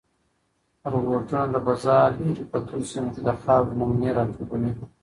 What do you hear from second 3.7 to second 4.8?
نمونې راټولوي.